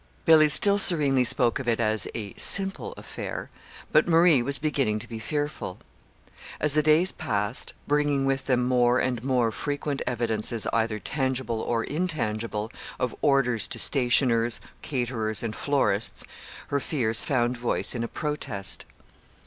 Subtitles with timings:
[0.25, 3.51] Billy still serenely spoke of it as a "simple affair,"
[3.91, 5.77] but Marie was beginning to be fearful.
[6.59, 11.83] As the days passed, bringing with them more and more frequent evidences either tangible or
[11.83, 16.23] intangible of orders to stationers, caterers, and florists,
[16.69, 18.85] her fears found voice in a protest.